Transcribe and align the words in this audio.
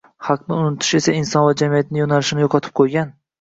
haqlarni 0.27 0.69
unutish 0.69 0.95
esa 0.99 1.13
inson 1.17 1.45
va 1.49 1.51
jamiyatni 1.63 2.01
yo‘nalishini 2.03 2.47
yo‘qotib 2.47 2.77
qo‘ygan 2.83 3.15